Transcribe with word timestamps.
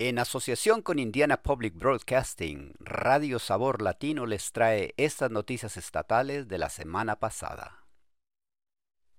En 0.00 0.18
asociación 0.18 0.82
con 0.82 0.98
Indiana 0.98 1.40
Public 1.44 1.76
Broadcasting, 1.76 2.74
Radio 2.80 3.38
Sabor 3.38 3.80
Latino 3.80 4.26
les 4.26 4.50
trae 4.50 4.92
estas 4.96 5.30
noticias 5.30 5.76
estatales 5.76 6.48
de 6.48 6.58
la 6.58 6.68
semana 6.68 7.20
pasada. 7.20 7.86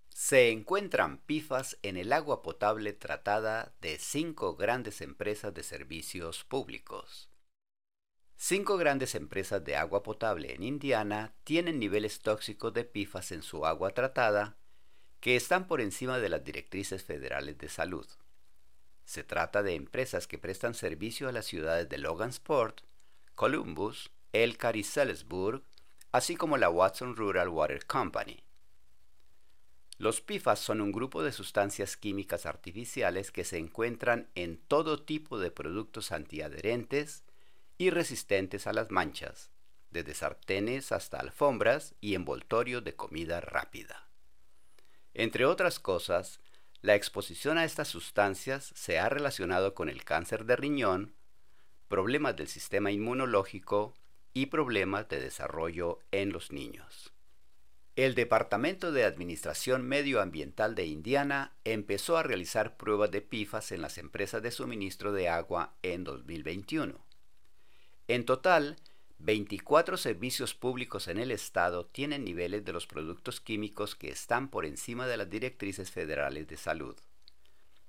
Se 0.10 0.52
encuentran 0.52 1.20
pifas 1.20 1.78
en 1.82 1.96
el 1.96 2.12
agua 2.12 2.42
potable 2.42 2.92
tratada 2.92 3.74
de 3.80 3.98
cinco 4.00 4.58
grandes 4.58 5.00
empresas 5.00 5.54
de 5.54 5.64
servicios 5.64 6.44
públicos. 6.44 7.30
Cinco 8.36 8.76
grandes 8.76 9.16
empresas 9.16 9.64
de 9.64 9.78
agua 9.78 10.04
potable 10.04 10.56
en 10.56 10.64
Indiana 10.64 11.36
tienen 11.46 11.80
niveles 11.80 12.20
tóxicos 12.20 12.74
de 12.74 12.84
pifas 12.84 13.32
en 13.32 13.44
su 13.44 13.66
agua 13.66 13.92
tratada 13.92 14.58
que 15.22 15.38
están 15.38 15.68
por 15.68 15.80
encima 15.80 16.20
de 16.20 16.28
las 16.28 16.44
directrices 16.44 17.02
federales 17.02 17.58
de 17.60 17.70
salud. 17.70 18.06
Se 19.06 19.24
trata 19.24 19.64
de 19.64 19.76
empresas 19.76 20.28
que 20.28 20.38
prestan 20.38 20.74
servicio 20.74 21.30
a 21.30 21.32
las 21.32 21.46
ciudades 21.46 21.88
de 21.88 22.00
Logansport, 22.00 22.82
Columbus, 23.36 24.12
Elkhart 24.34 24.76
y 24.76 24.84
Salisbury, 24.84 25.62
así 26.12 26.36
como 26.36 26.58
la 26.58 26.70
Watson 26.70 27.16
Rural 27.16 27.50
Water 27.50 27.86
Company. 27.86 28.44
Los 29.98 30.20
PFAS 30.20 30.60
son 30.60 30.82
un 30.82 30.92
grupo 30.92 31.24
de 31.24 31.32
sustancias 31.32 31.96
químicas 31.96 32.46
artificiales 32.46 33.32
que 33.32 33.46
se 33.46 33.58
encuentran 33.58 34.28
en 34.36 34.58
todo 34.58 35.02
tipo 35.02 35.40
de 35.40 35.52
productos 35.52 36.12
antiadherentes 36.12 37.24
y 37.78 37.92
resistentes 37.92 38.68
a 38.68 38.74
las 38.74 38.92
manchas, 38.92 39.52
desde 39.92 40.14
sartenes 40.14 40.92
hasta 40.92 41.20
alfombras 41.20 41.96
y 42.02 42.16
envoltorios 42.16 42.84
de 42.84 42.96
comida 42.96 43.40
rápida. 43.40 44.10
Entre 45.14 45.46
otras 45.46 45.80
cosas, 45.80 46.42
la 46.86 46.94
exposición 46.94 47.58
a 47.58 47.66
estas 47.66 47.88
sustancias 47.88 48.72
se 48.76 49.00
ha 49.00 49.10
relacionado 49.10 49.74
con 49.74 49.90
el 49.90 50.04
cáncer 50.04 50.46
de 50.46 50.56
riñón, 50.56 51.16
problemas 51.88 52.36
del 52.36 52.48
sistema 52.48 52.92
inmunológico 52.92 53.96
y 54.36 54.48
problemas 54.48 55.10
de 55.10 55.20
desarrollo 55.20 55.98
en 56.12 56.32
los 56.32 56.52
niños. 56.52 57.12
El 57.96 58.14
Departamento 58.14 58.92
de 58.92 59.04
Administración 59.04 59.82
Medioambiental 59.82 60.76
de 60.76 60.86
Indiana 60.86 61.54
empezó 61.64 62.18
a 62.18 62.24
realizar 62.24 62.78
pruebas 62.78 63.10
de 63.10 63.22
PIFAS 63.22 63.72
en 63.72 63.82
las 63.82 63.98
empresas 63.98 64.44
de 64.44 64.52
suministro 64.52 65.12
de 65.12 65.28
agua 65.28 65.74
en 65.82 66.04
2021. 66.04 67.04
En 68.08 68.26
total, 68.26 68.76
24 69.20 69.98
servicios 69.98 70.54
públicos 70.54 71.08
en 71.08 71.18
el 71.18 71.32
estado 71.32 71.86
tienen 71.86 72.26
niveles 72.26 72.66
de 72.66 72.74
los 72.74 72.86
productos 72.86 73.40
químicos 73.40 73.96
que 73.96 74.10
están 74.10 74.50
por 74.50 74.66
encima 74.66 75.08
de 75.08 75.18
las 75.18 75.30
directrices 75.30 75.90
federales 75.90 76.48
de 76.48 76.58
salud. 76.58 76.96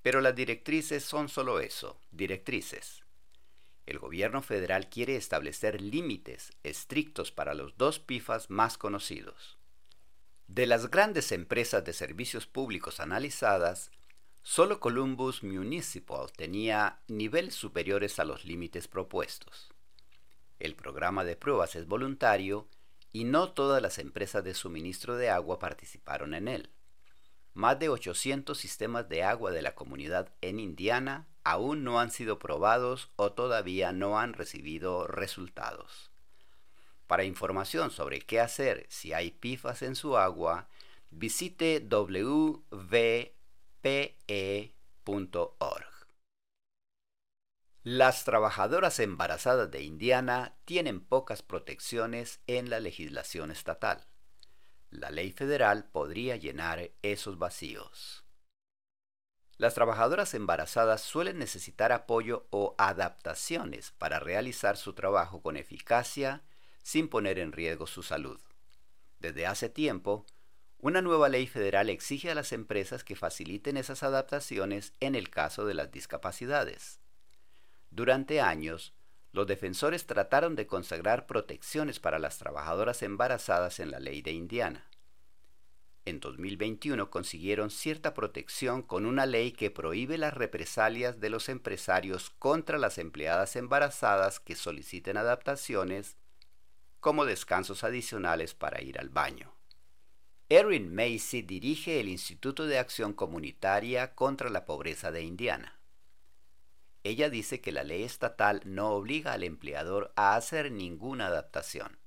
Pero 0.02 0.20
las 0.20 0.36
directrices 0.36 1.04
son 1.04 1.28
solo 1.28 1.60
eso, 1.60 1.98
directrices. 2.12 3.02
El 3.86 3.98
gobierno 3.98 4.40
federal 4.40 4.88
quiere 4.88 5.16
establecer 5.16 5.80
límites 5.80 6.52
estrictos 6.62 7.32
para 7.32 7.54
los 7.54 7.76
dos 7.76 7.98
PIFAS 7.98 8.50
más 8.50 8.78
conocidos. 8.78 9.58
De 10.48 10.66
las 10.66 10.90
grandes 10.90 11.32
empresas 11.32 11.84
de 11.84 11.92
servicios 11.92 12.46
públicos 12.46 13.00
analizadas, 13.00 13.90
solo 14.42 14.78
Columbus 14.78 15.42
Municipal 15.42 16.30
tenía 16.36 17.00
niveles 17.08 17.54
superiores 17.54 18.18
a 18.20 18.24
los 18.24 18.44
límites 18.44 18.86
propuestos. 18.86 19.75
El 20.58 20.74
programa 20.74 21.24
de 21.24 21.36
pruebas 21.36 21.76
es 21.76 21.86
voluntario 21.86 22.68
y 23.12 23.24
no 23.24 23.52
todas 23.52 23.80
las 23.82 23.98
empresas 23.98 24.44
de 24.44 24.54
suministro 24.54 25.16
de 25.16 25.30
agua 25.30 25.58
participaron 25.58 26.34
en 26.34 26.48
él. 26.48 26.70
Más 27.54 27.78
de 27.78 27.88
800 27.88 28.58
sistemas 28.58 29.08
de 29.08 29.22
agua 29.22 29.50
de 29.50 29.62
la 29.62 29.74
comunidad 29.74 30.30
en 30.42 30.60
Indiana 30.60 31.26
aún 31.42 31.84
no 31.84 32.00
han 32.00 32.10
sido 32.10 32.38
probados 32.38 33.10
o 33.16 33.32
todavía 33.32 33.92
no 33.92 34.18
han 34.18 34.34
recibido 34.34 35.06
resultados. 35.06 36.10
Para 37.06 37.24
información 37.24 37.90
sobre 37.90 38.20
qué 38.20 38.40
hacer 38.40 38.86
si 38.88 39.12
hay 39.12 39.30
pifas 39.30 39.82
en 39.82 39.94
su 39.94 40.16
agua, 40.16 40.68
visite 41.10 41.80
wvpe.org. 41.80 42.66
Las 47.88 48.24
trabajadoras 48.24 48.98
embarazadas 48.98 49.70
de 49.70 49.84
Indiana 49.84 50.56
tienen 50.64 50.98
pocas 50.98 51.42
protecciones 51.42 52.40
en 52.48 52.68
la 52.68 52.80
legislación 52.80 53.52
estatal. 53.52 54.08
La 54.90 55.12
ley 55.12 55.30
federal 55.30 55.88
podría 55.92 56.34
llenar 56.34 56.90
esos 57.02 57.38
vacíos. 57.38 58.24
Las 59.56 59.74
trabajadoras 59.74 60.34
embarazadas 60.34 61.00
suelen 61.00 61.38
necesitar 61.38 61.92
apoyo 61.92 62.48
o 62.50 62.74
adaptaciones 62.76 63.92
para 63.92 64.18
realizar 64.18 64.76
su 64.76 64.92
trabajo 64.92 65.40
con 65.40 65.56
eficacia 65.56 66.42
sin 66.82 67.06
poner 67.06 67.38
en 67.38 67.52
riesgo 67.52 67.86
su 67.86 68.02
salud. 68.02 68.40
Desde 69.20 69.46
hace 69.46 69.68
tiempo, 69.68 70.26
una 70.78 71.02
nueva 71.02 71.28
ley 71.28 71.46
federal 71.46 71.88
exige 71.88 72.32
a 72.32 72.34
las 72.34 72.50
empresas 72.50 73.04
que 73.04 73.14
faciliten 73.14 73.76
esas 73.76 74.02
adaptaciones 74.02 74.92
en 74.98 75.14
el 75.14 75.30
caso 75.30 75.64
de 75.66 75.74
las 75.74 75.92
discapacidades. 75.92 76.98
Durante 77.90 78.40
años, 78.40 78.94
los 79.32 79.46
defensores 79.46 80.06
trataron 80.06 80.56
de 80.56 80.66
consagrar 80.66 81.26
protecciones 81.26 82.00
para 82.00 82.18
las 82.18 82.38
trabajadoras 82.38 83.02
embarazadas 83.02 83.80
en 83.80 83.90
la 83.90 84.00
ley 84.00 84.22
de 84.22 84.32
Indiana. 84.32 84.88
En 86.06 86.20
2021 86.20 87.10
consiguieron 87.10 87.68
cierta 87.68 88.14
protección 88.14 88.82
con 88.82 89.06
una 89.06 89.26
ley 89.26 89.50
que 89.50 89.72
prohíbe 89.72 90.18
las 90.18 90.32
represalias 90.32 91.18
de 91.18 91.30
los 91.30 91.48
empresarios 91.48 92.30
contra 92.38 92.78
las 92.78 92.96
empleadas 92.98 93.56
embarazadas 93.56 94.38
que 94.38 94.54
soliciten 94.54 95.16
adaptaciones 95.16 96.16
como 97.00 97.24
descansos 97.24 97.84
adicionales 97.84 98.54
para 98.54 98.80
ir 98.82 98.98
al 99.00 99.08
baño. 99.08 99.52
Erin 100.48 100.94
Macy 100.94 101.42
dirige 101.42 101.98
el 101.98 102.08
Instituto 102.08 102.66
de 102.66 102.78
Acción 102.78 103.12
Comunitaria 103.12 104.14
contra 104.14 104.48
la 104.48 104.64
Pobreza 104.64 105.10
de 105.10 105.22
Indiana. 105.22 105.75
Ella 107.06 107.30
dice 107.30 107.60
que 107.60 107.70
la 107.70 107.84
ley 107.84 108.02
estatal 108.02 108.62
no 108.64 108.88
obliga 108.90 109.32
al 109.32 109.44
empleador 109.44 110.12
a 110.16 110.34
hacer 110.34 110.72
ninguna 110.72 111.28
adaptación. 111.28 112.00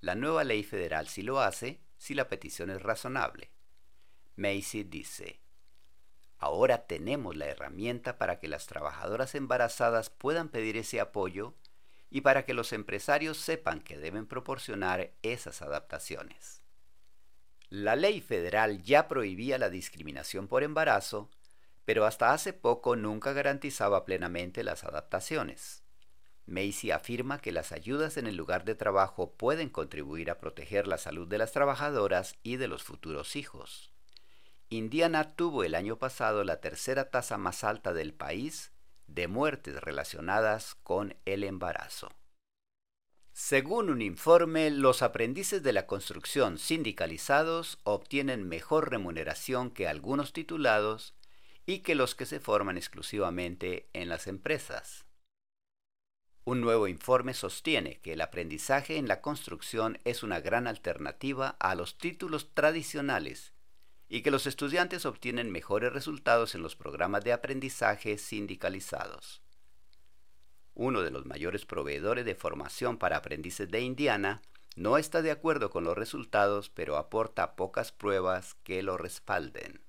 La 0.00 0.16
nueva 0.16 0.42
ley 0.42 0.64
federal 0.64 1.06
sí 1.06 1.22
lo 1.22 1.38
hace 1.38 1.80
si 1.96 2.12
la 2.12 2.28
petición 2.28 2.70
es 2.70 2.82
razonable. 2.82 3.52
Macy 4.34 4.82
dice, 4.82 5.38
ahora 6.38 6.88
tenemos 6.88 7.36
la 7.36 7.46
herramienta 7.46 8.18
para 8.18 8.40
que 8.40 8.48
las 8.48 8.66
trabajadoras 8.66 9.36
embarazadas 9.36 10.10
puedan 10.10 10.48
pedir 10.48 10.76
ese 10.76 10.98
apoyo 10.98 11.54
y 12.10 12.22
para 12.22 12.44
que 12.44 12.52
los 12.52 12.72
empresarios 12.72 13.36
sepan 13.36 13.80
que 13.80 13.96
deben 13.96 14.26
proporcionar 14.26 15.12
esas 15.22 15.62
adaptaciones. 15.62 16.64
La 17.68 17.94
ley 17.94 18.20
federal 18.20 18.82
ya 18.82 19.06
prohibía 19.06 19.56
la 19.56 19.70
discriminación 19.70 20.48
por 20.48 20.64
embarazo 20.64 21.30
pero 21.86 22.04
hasta 22.04 22.34
hace 22.34 22.52
poco 22.52 22.96
nunca 22.96 23.32
garantizaba 23.32 24.04
plenamente 24.04 24.62
las 24.62 24.84
adaptaciones. 24.84 25.84
Macy 26.44 26.90
afirma 26.90 27.40
que 27.40 27.52
las 27.52 27.72
ayudas 27.72 28.16
en 28.16 28.26
el 28.26 28.36
lugar 28.36 28.64
de 28.64 28.74
trabajo 28.74 29.32
pueden 29.32 29.70
contribuir 29.70 30.30
a 30.30 30.38
proteger 30.38 30.86
la 30.86 30.98
salud 30.98 31.26
de 31.26 31.38
las 31.38 31.52
trabajadoras 31.52 32.36
y 32.42 32.56
de 32.56 32.68
los 32.68 32.82
futuros 32.82 33.36
hijos. 33.36 33.92
Indiana 34.68 35.36
tuvo 35.36 35.62
el 35.62 35.76
año 35.76 35.96
pasado 35.96 36.42
la 36.42 36.60
tercera 36.60 37.08
tasa 37.10 37.38
más 37.38 37.64
alta 37.64 37.94
del 37.94 38.12
país 38.12 38.72
de 39.06 39.28
muertes 39.28 39.80
relacionadas 39.80 40.74
con 40.82 41.16
el 41.24 41.44
embarazo. 41.44 42.10
Según 43.32 43.90
un 43.90 44.02
informe, 44.02 44.70
los 44.70 45.02
aprendices 45.02 45.62
de 45.62 45.72
la 45.72 45.86
construcción 45.86 46.58
sindicalizados 46.58 47.78
obtienen 47.84 48.48
mejor 48.48 48.90
remuneración 48.90 49.70
que 49.70 49.86
algunos 49.86 50.32
titulados 50.32 51.14
y 51.66 51.80
que 51.80 51.96
los 51.96 52.14
que 52.14 52.24
se 52.26 52.40
forman 52.40 52.76
exclusivamente 52.76 53.88
en 53.92 54.08
las 54.08 54.28
empresas. 54.28 55.04
Un 56.44 56.60
nuevo 56.60 56.86
informe 56.86 57.34
sostiene 57.34 57.98
que 57.98 58.12
el 58.12 58.20
aprendizaje 58.20 58.98
en 58.98 59.08
la 59.08 59.20
construcción 59.20 59.98
es 60.04 60.22
una 60.22 60.38
gran 60.38 60.68
alternativa 60.68 61.56
a 61.58 61.74
los 61.74 61.98
títulos 61.98 62.54
tradicionales 62.54 63.52
y 64.08 64.22
que 64.22 64.30
los 64.30 64.46
estudiantes 64.46 65.06
obtienen 65.06 65.50
mejores 65.50 65.92
resultados 65.92 66.54
en 66.54 66.62
los 66.62 66.76
programas 66.76 67.24
de 67.24 67.32
aprendizaje 67.32 68.16
sindicalizados. 68.16 69.42
Uno 70.74 71.02
de 71.02 71.10
los 71.10 71.26
mayores 71.26 71.66
proveedores 71.66 72.24
de 72.24 72.36
formación 72.36 72.96
para 72.98 73.16
aprendices 73.16 73.68
de 73.68 73.80
Indiana 73.80 74.42
no 74.76 74.98
está 74.98 75.22
de 75.22 75.32
acuerdo 75.32 75.70
con 75.70 75.82
los 75.82 75.96
resultados, 75.98 76.70
pero 76.70 76.96
aporta 76.96 77.56
pocas 77.56 77.90
pruebas 77.90 78.54
que 78.62 78.84
lo 78.84 78.98
respalden. 78.98 79.85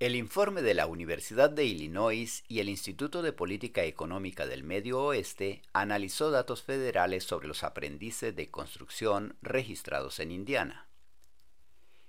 El 0.00 0.14
informe 0.14 0.62
de 0.62 0.74
la 0.74 0.86
Universidad 0.86 1.50
de 1.50 1.64
Illinois 1.64 2.44
y 2.46 2.60
el 2.60 2.68
Instituto 2.68 3.20
de 3.20 3.32
Política 3.32 3.82
Económica 3.82 4.46
del 4.46 4.62
Medio 4.62 5.02
Oeste 5.02 5.60
analizó 5.72 6.30
datos 6.30 6.62
federales 6.62 7.24
sobre 7.24 7.48
los 7.48 7.64
aprendices 7.64 8.36
de 8.36 8.48
construcción 8.48 9.36
registrados 9.42 10.20
en 10.20 10.30
Indiana. 10.30 10.86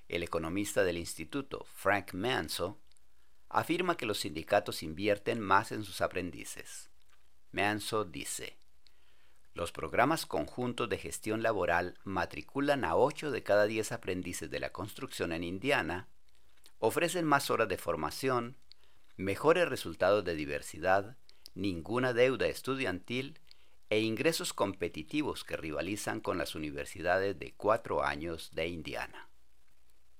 El 0.08 0.22
economista 0.22 0.84
del 0.84 1.00
instituto, 1.00 1.66
Frank 1.74 2.14
Manso, 2.14 2.78
afirma 3.50 3.98
que 3.98 4.06
los 4.06 4.20
sindicatos 4.20 4.84
invierten 4.84 5.40
más 5.40 5.72
en 5.72 5.84
sus 5.84 6.02
aprendices. 6.02 6.92
Manso 7.52 8.06
dice, 8.06 8.60
los 9.56 9.72
programas 9.72 10.28
conjuntos 10.28 10.90
de 10.90 11.00
gestión 11.00 11.42
laboral 11.42 11.98
matriculan 12.04 12.86
a 12.86 12.96
8 12.96 13.32
de 13.32 13.42
cada 13.42 13.66
10 13.66 13.94
aprendices 13.94 14.52
de 14.52 14.60
la 14.60 14.72
construcción 14.72 15.32
en 15.32 15.44
Indiana, 15.44 16.08
ofrecen 16.80 17.26
más 17.26 17.50
horas 17.50 17.68
de 17.68 17.78
formación, 17.78 18.58
mejores 19.18 19.68
resultados 19.68 20.24
de 20.24 20.36
diversidad, 20.36 21.18
ninguna 21.54 22.14
deuda 22.14 22.48
estudiantil 22.48 23.40
e 23.90 24.00
ingresos 24.00 24.54
competitivos 24.54 25.44
que 25.44 25.58
rivalizan 25.58 26.22
con 26.22 26.38
las 26.38 26.56
universidades 26.56 27.38
de 27.38 27.54
cuatro 27.54 28.04
años 28.04 28.50
de 28.54 28.68
Indiana. 28.68 29.30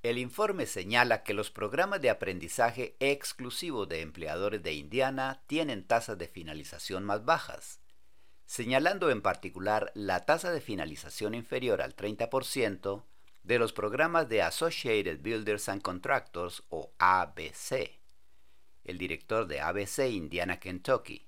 El 0.02 0.18
informe 0.18 0.66
señala 0.66 1.24
que 1.24 1.34
los 1.34 1.52
programas 1.52 2.02
de 2.02 2.10
aprendizaje 2.10 2.96
exclusivos 3.00 3.88
de 3.90 4.02
empleadores 4.02 4.64
de 4.64 4.74
Indiana 4.74 5.44
tienen 5.48 5.86
tasas 5.86 6.18
de 6.18 6.28
finalización 6.28 7.04
más 7.04 7.26
bajas, 7.26 7.82
señalando 8.46 9.12
en 9.12 9.22
particular 9.22 9.92
la 9.96 10.26
tasa 10.26 10.52
de 10.52 10.62
finalización 10.62 11.36
inferior 11.36 11.82
al 11.82 11.96
30% 11.96 13.04
de 13.50 13.58
los 13.58 13.74
programas 13.74 14.30
de 14.30 14.44
Associated 14.44 15.22
Builders 15.22 15.70
and 15.70 15.82
Contractors 15.82 16.62
o 16.70 16.94
ABC. 17.00 18.00
El 18.84 19.00
director 19.00 19.48
de 19.48 19.60
ABC 19.60 20.08
Indiana 20.08 20.60
Kentucky, 20.60 21.28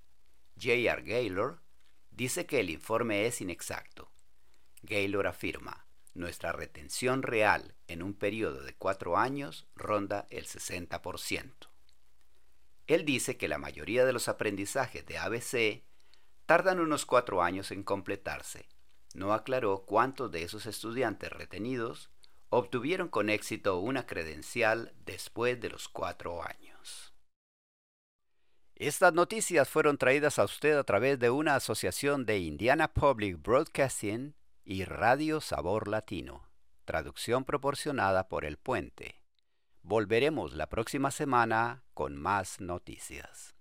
J.R. 0.56 1.02
Gaylor, 1.02 1.64
dice 2.12 2.46
que 2.46 2.60
el 2.60 2.70
informe 2.70 3.26
es 3.26 3.42
inexacto. 3.42 4.12
Gaylor 4.84 5.26
afirma, 5.26 5.88
nuestra 6.14 6.52
retención 6.52 7.24
real 7.24 7.74
en 7.88 8.04
un 8.04 8.14
periodo 8.14 8.62
de 8.62 8.76
cuatro 8.76 9.18
años 9.18 9.66
ronda 9.76 10.28
el 10.30 10.46
60%. 10.46 11.70
Él 12.86 13.04
dice 13.04 13.38
que 13.38 13.48
la 13.48 13.58
mayoría 13.58 14.06
de 14.06 14.14
los 14.14 14.28
aprendizajes 14.28 15.04
de 15.08 15.18
ABC 15.18 15.82
tardan 16.46 16.82
unos 16.82 17.08
cuatro 17.08 17.42
años 17.42 17.72
en 17.72 17.82
completarse. 17.82 18.68
No 19.16 19.34
aclaró 19.34 19.84
cuántos 19.86 20.32
de 20.32 20.44
esos 20.44 20.66
estudiantes 20.66 21.32
retenidos 21.32 22.10
obtuvieron 22.50 23.08
con 23.08 23.30
éxito 23.30 23.80
una 23.80 24.06
credencial 24.06 24.94
después 25.06 25.60
de 25.60 25.70
los 25.70 25.88
cuatro 25.88 26.44
años. 26.44 27.14
Estas 28.76 29.14
noticias 29.14 29.70
fueron 29.70 29.98
traídas 29.98 30.40
a 30.40 30.44
usted 30.44 30.78
a 30.78 30.84
través 30.84 31.20
de 31.20 31.30
una 31.30 31.56
asociación 31.56 32.26
de 32.26 32.40
Indiana 32.40 32.94
Public 32.94 33.42
Broadcasting 33.42 34.36
y 34.66 34.86
Radio 34.86 35.40
Sabor 35.40 35.88
Latino, 35.88 36.50
traducción 36.86 37.46
proporcionada 37.46 38.28
por 38.28 38.44
El 38.44 38.58
Puente. 38.58 39.22
Volveremos 39.84 40.54
la 40.54 40.68
próxima 40.68 41.12
semana 41.12 41.84
con 41.94 42.18
más 42.18 42.60
noticias. 42.60 43.56